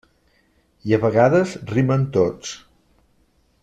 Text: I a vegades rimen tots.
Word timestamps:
I 0.91 0.95
a 0.97 0.99
vegades 1.03 1.55
rimen 1.73 2.09
tots. 2.19 2.59